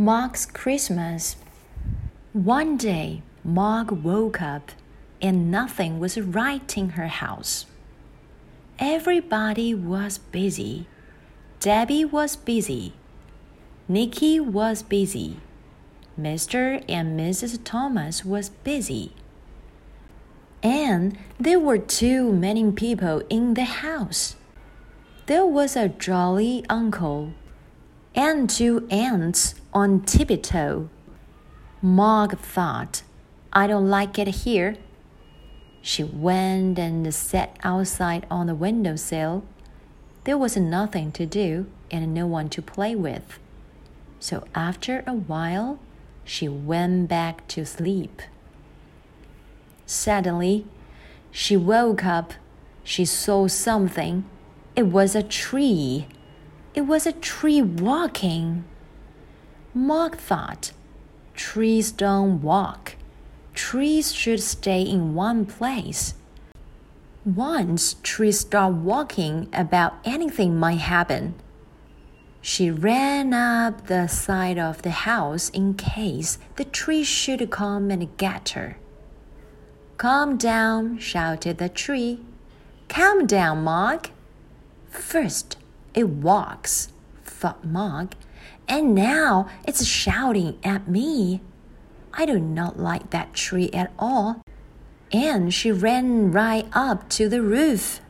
[0.00, 1.34] Mog's Christmas.
[2.32, 4.70] One day, Mog woke up
[5.20, 7.66] and nothing was right in her house.
[8.78, 10.86] Everybody was busy.
[11.58, 12.92] Debbie was busy.
[13.88, 15.38] Nicky was busy.
[16.16, 16.84] Mr.
[16.88, 17.58] and Mrs.
[17.64, 19.16] Thomas was busy.
[20.62, 24.36] And there were too many people in the house.
[25.26, 27.32] There was a jolly uncle
[28.14, 30.88] and two aunts on tiptoe.
[31.80, 33.02] Mog thought,
[33.52, 34.76] I don't like it here.
[35.80, 39.44] She went and sat outside on the windowsill.
[40.24, 43.38] There was nothing to do and no one to play with.
[44.20, 45.78] So after a while,
[46.24, 48.20] she went back to sleep.
[49.86, 50.66] Suddenly,
[51.30, 52.34] she woke up.
[52.84, 54.24] She saw something.
[54.76, 56.08] It was a tree.
[56.78, 58.62] It was a tree walking.
[59.74, 60.70] Mog thought,
[61.34, 62.94] trees don't walk.
[63.52, 66.14] Trees should stay in one place.
[67.24, 71.34] Once trees start walking, about anything might happen.
[72.40, 78.16] She ran up the side of the house in case the tree should come and
[78.18, 78.78] get her.
[79.96, 82.20] Calm down, shouted the tree.
[82.88, 84.10] Calm down, Mog.
[84.90, 85.57] First,
[85.94, 86.92] it walks,
[87.24, 88.14] thought Mog,
[88.68, 91.40] and now it's shouting at me.
[92.12, 94.42] I do not like that tree at all.
[95.10, 98.00] And she ran right up to the roof.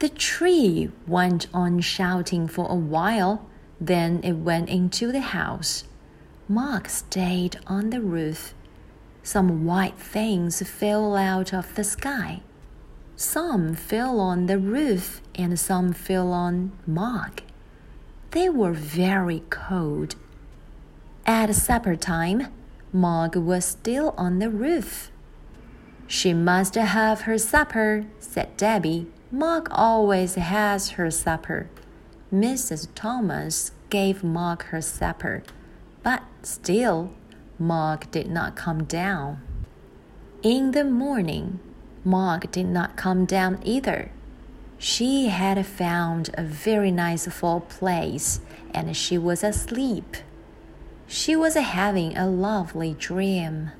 [0.00, 3.46] The tree went on shouting for a while,
[3.80, 5.84] then it went into the house.
[6.48, 8.54] Mog stayed on the roof.
[9.22, 12.42] Some white things fell out of the sky.
[13.16, 17.42] Some fell on the roof and some fell on Mog.
[18.32, 20.16] They were very cold.
[21.24, 22.48] At supper time,
[22.92, 25.12] Mog was still on the roof.
[26.08, 29.06] She must have her supper, said Debbie.
[29.30, 31.68] Mog always has her supper.
[32.32, 32.88] Mrs.
[32.96, 35.44] Thomas gave Mog her supper,
[36.02, 37.12] but still,
[37.60, 39.40] Mog did not come down.
[40.42, 41.60] In the morning,
[42.04, 44.10] Mog did not come down either.
[44.78, 48.40] She had found a very nice full place
[48.74, 50.16] and she was asleep.
[51.06, 53.70] She was having a lovely dream.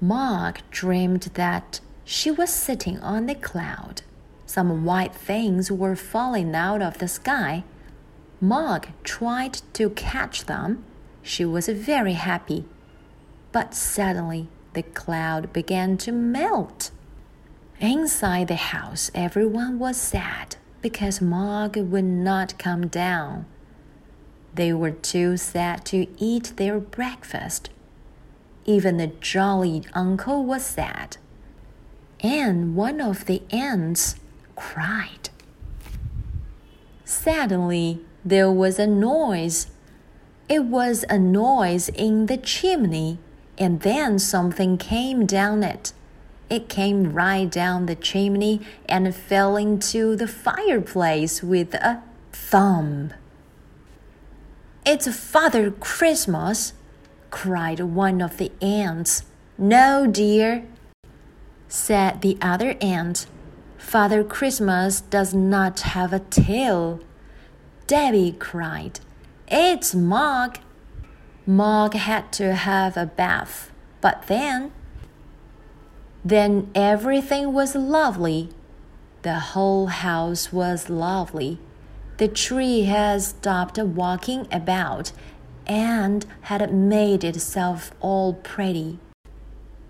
[0.00, 4.02] Mog dreamed that she was sitting on a cloud.
[4.46, 7.64] Some white things were falling out of the sky.
[8.40, 10.84] Mog tried to catch them.
[11.22, 12.64] She was very happy.
[13.52, 16.90] But suddenly the cloud began to melt.
[17.80, 23.46] Inside the house, everyone was sad because Mog would not come down.
[24.54, 27.70] They were too sad to eat their breakfast.
[28.66, 31.16] Even the jolly uncle was sad.
[32.22, 34.16] And one of the aunts
[34.56, 35.30] cried.
[37.06, 39.68] Suddenly, there was a noise.
[40.50, 43.18] It was a noise in the chimney,
[43.56, 45.94] and then something came down it.
[46.50, 52.02] It came right down the chimney and fell into the fireplace with a
[52.32, 53.12] thump.
[54.84, 56.72] It's Father Christmas,
[57.30, 59.22] cried one of the aunts.
[59.56, 60.64] No, dear,
[61.68, 63.26] said the other aunt.
[63.78, 67.00] Father Christmas does not have a tail.
[67.86, 68.98] Debbie cried.
[69.46, 70.58] It's Mog.
[71.46, 74.72] Mog had to have a bath, but then
[76.24, 78.50] then everything was lovely.
[79.22, 81.58] The whole house was lovely.
[82.18, 85.12] The tree had stopped walking about
[85.66, 88.98] and had made itself all pretty.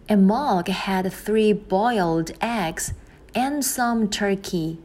[0.08, 2.92] And Mog had three boiled eggs
[3.34, 4.78] and some turkey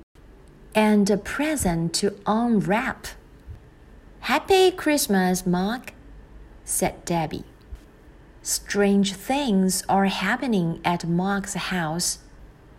[0.73, 3.07] and a present to unwrap.
[4.21, 5.91] Happy Christmas, Mog,
[6.63, 7.45] said Debbie.
[8.47, 12.19] Strange things are happening at Mog's house.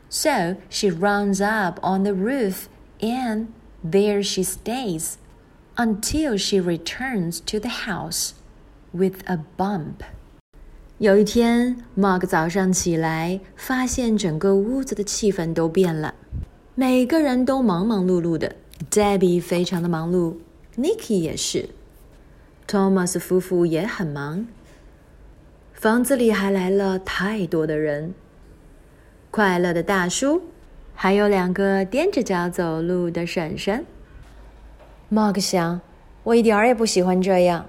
[0.09, 2.69] So she runs up on the roof
[3.01, 3.49] and
[3.83, 5.19] there she stays
[5.77, 8.35] until she returns to the house
[8.93, 10.05] with a bump.
[10.99, 16.15] 有一天，Mog 早上起来，发现整个屋子的气氛都变了，
[16.77, 18.55] 每个人都忙忙碌碌的。
[18.89, 20.37] Debbie 非常的忙碌
[20.77, 21.71] ，Nicky 也是
[22.69, 24.47] ，Thomas 夫妇也很忙。
[25.77, 28.15] 房子里还来了太多的人，
[29.31, 30.41] 快乐的大叔，
[30.95, 33.85] 还有两个踮着脚走路的婶婶。
[35.13, 35.83] Mark 想，
[36.23, 37.67] 我一点儿也不喜欢这样。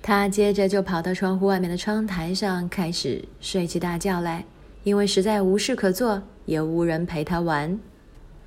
[0.00, 4.46] 他接着就跑到窗户外面的窗台上，开始睡起大觉来，
[4.82, 7.78] 因为实在无事可做，也无人陪他玩。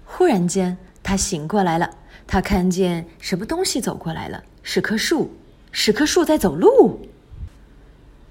[0.03, 1.87] 忽然间，他醒过来了，
[2.25, 5.29] 他看见什么东西走过来了，是棵树，
[5.71, 6.99] 是棵树在走路。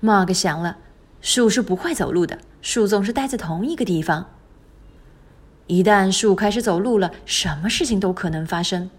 [0.02, 0.79] 马克想了，
[1.20, 4.26] 树是不会走路的，树总是待在同一个地方。
[5.67, 8.91] 一旦树开始走路了，什么事情都可能发生。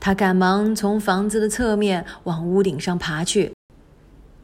[0.00, 3.52] 他赶忙从房子的侧面往屋顶上爬去，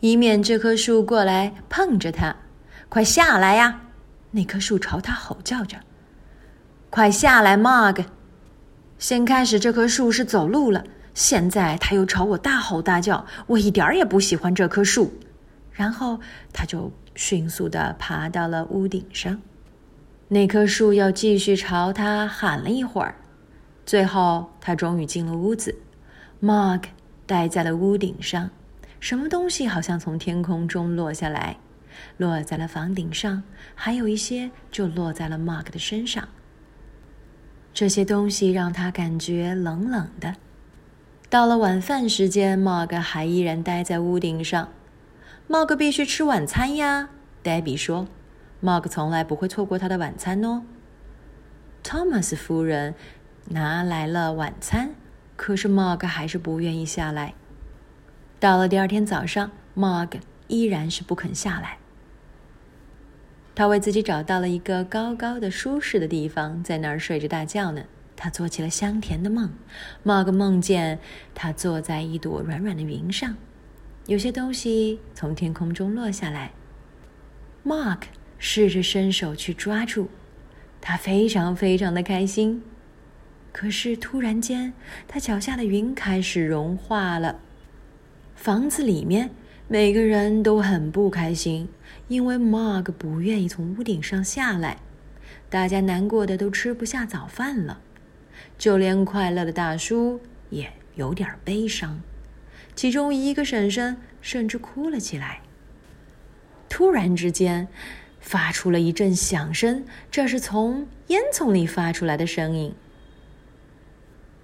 [0.01, 2.37] 以免这棵树过来碰着他。
[2.91, 3.81] 快下来呀！
[4.31, 5.79] 那棵树朝他吼叫着
[6.91, 8.05] ：“快下来，Mog！”
[8.99, 10.85] 先开始这棵树是走路了，
[11.15, 13.25] 现在他又朝我大吼大叫。
[13.47, 15.13] 我一点儿也不喜欢这棵树。
[15.79, 16.19] 然后
[16.53, 19.41] 他就迅速的爬到了屋顶上。
[20.27, 23.15] 那棵树又继续朝他喊了一会儿，
[23.87, 25.77] 最后他终于进了屋子。
[26.43, 26.83] Mark
[27.27, 28.51] 待在了屋顶上，
[28.99, 31.59] 什么东西好像从天空中落下来，
[32.17, 33.45] 落在了房顶上，
[33.77, 36.29] 还有一些就落在了 Mark 的身上。
[37.73, 40.35] 这些东西让他感觉冷冷的。
[41.31, 44.71] 到了晚饭时间，Mark 还依然待在屋顶上。
[45.49, 47.09] Mark 必须吃晚餐呀
[47.43, 48.07] ，Debbie 说。
[48.63, 50.63] Mark 从来不会错过他的晚餐哦。
[51.83, 52.95] 托马斯夫人
[53.47, 54.91] 拿来了晚餐，
[55.37, 57.33] 可是 mag 还是不愿意下来。
[58.39, 61.79] 到了第二天早上 mag 依然是不肯下来。
[63.55, 67.85] 他为自己找到了一个高高的、舒适的地方，在那儿睡着大觉呢。
[68.15, 69.51] 他做起了香甜的梦。
[70.05, 70.99] mag 梦见
[71.35, 73.37] 他坐在一朵软软的云上，
[74.09, 76.51] 有些东西从天空中落下来。
[77.65, 78.01] Mark。
[78.41, 80.07] 试着伸手去抓住，
[80.81, 82.63] 他非常非常的开心。
[83.51, 84.73] 可是突然间，
[85.09, 87.41] 他脚下的云开始融化了。
[88.37, 89.31] 房子里面
[89.67, 91.69] 每个人都很不开心，
[92.07, 94.79] 因为 Mark 不愿意从屋顶上下来。
[95.51, 97.81] 大家难过的都吃不下早饭了，
[98.57, 100.21] 就连快乐的大叔
[100.51, 102.01] 也有点悲伤。
[102.79, 105.41] 其中一个婶婶甚至哭了起来。
[106.69, 107.67] 突然之间。
[108.21, 112.75] 发出了一阵响声，这是从烟囱里发出来的声音。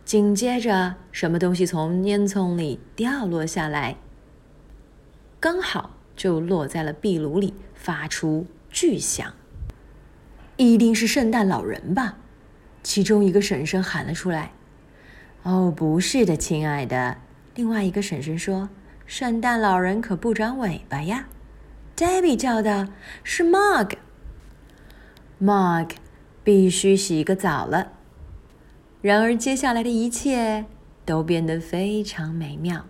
[0.07, 3.97] 紧接着，什么东西从烟囱里掉落下来，
[5.39, 9.35] 刚好就落在了壁炉里，发出巨响。
[10.57, 12.17] 一定是圣诞老人吧？
[12.83, 14.53] 其中一个婶婶喊了出来。
[15.43, 17.19] “哦，不是的，亲爱的。”
[17.55, 18.69] 另外一个婶婶说
[19.07, 21.29] ，“圣诞老人可不长尾巴呀。”
[21.97, 22.89] Debbie 叫的
[23.23, 23.93] 是 Mog。
[25.41, 25.91] Mog
[26.43, 27.93] 必须洗个澡了。
[29.01, 30.65] 然而，接下来的一切
[31.05, 32.87] 都变得非常美妙。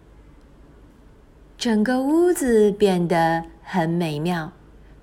[1.58, 4.52] 整个屋子变得很美妙，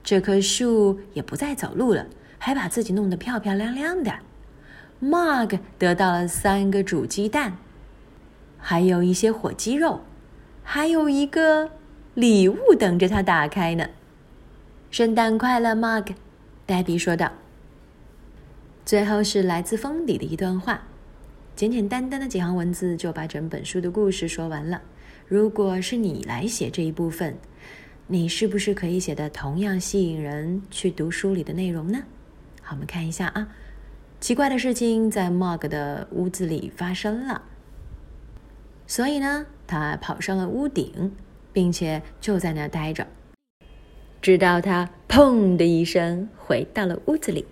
[0.04, 2.08] 这棵树也不再走路了，
[2.38, 4.12] 还把自己弄得漂漂亮亮的。
[5.02, 7.58] Mog 得到了三个煮鸡蛋，
[8.62, 10.00] 还有一些火鸡肉，
[10.64, 11.72] 还有一个。
[12.14, 13.88] 礼物等着他打开呢。
[14.90, 16.14] 圣诞快乐，Mug，
[16.66, 17.32] 黛比说道。
[18.86, 20.82] 最后是来自封底的一段话，
[21.56, 24.82] 简简单单的几行文字就把整本书的故事说完了。
[25.26, 27.38] 如果是你来写这一部分，
[28.08, 32.04] 你是不是可以写的同样吸引人去读书里的内容呢？
[32.62, 33.48] 好，我们看一下啊。
[34.20, 37.42] 奇怪的事情在 Mug 的屋子里发生了，
[38.92, 41.14] 所以呢，他跑上了屋顶。
[41.54, 43.06] 并且就在那儿待着，
[44.22, 47.46] 直到他“砰”的一声回到了屋子里。